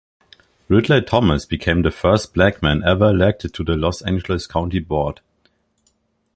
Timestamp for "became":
1.45-1.83